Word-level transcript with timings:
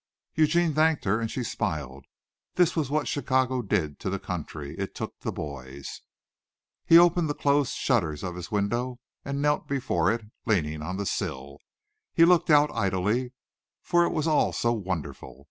Eugene 0.33 0.73
thanked 0.73 1.05
her, 1.05 1.21
and 1.21 1.29
she 1.29 1.43
smiled. 1.43 2.05
This 2.55 2.75
was 2.75 2.89
what 2.89 3.07
Chicago 3.07 3.61
did 3.61 3.99
to 3.99 4.09
the 4.09 4.17
country. 4.17 4.75
It 4.79 4.95
took 4.95 5.19
the 5.19 5.31
boys. 5.31 6.01
He 6.87 6.97
opened 6.97 7.29
the 7.29 7.35
closed 7.35 7.73
shutters 7.75 8.23
of 8.23 8.33
his 8.35 8.49
window 8.49 8.99
and 9.23 9.43
knelt 9.43 9.67
before 9.67 10.11
it, 10.11 10.25
leaning 10.47 10.81
on 10.81 10.97
the 10.97 11.05
sill. 11.05 11.59
He 12.15 12.25
looked 12.25 12.49
out 12.49 12.71
idly, 12.73 13.33
for 13.83 14.03
it 14.03 14.09
was 14.11 14.25
all 14.25 14.51
so 14.53 14.73
wonderful. 14.73 15.39